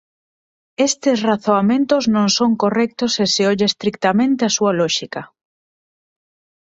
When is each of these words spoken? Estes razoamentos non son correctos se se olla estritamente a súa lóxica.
Estes 0.87 1.17
razoamentos 1.29 2.03
non 2.15 2.27
son 2.37 2.51
correctos 2.63 3.11
se 3.15 3.25
se 3.33 3.43
olla 3.51 3.69
estritamente 3.71 4.41
a 4.45 4.53
súa 4.57 4.71
lóxica. 4.79 5.21